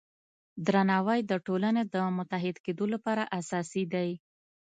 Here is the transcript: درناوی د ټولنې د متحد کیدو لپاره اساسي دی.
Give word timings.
درناوی 0.65 1.19
د 1.31 1.33
ټولنې 1.45 1.83
د 1.93 1.95
متحد 2.17 2.55
کیدو 2.65 2.85
لپاره 2.93 3.23
اساسي 3.39 3.83
دی. 3.93 4.09